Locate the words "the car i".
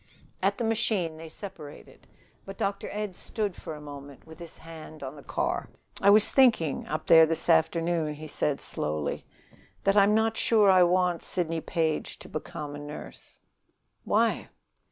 5.15-6.09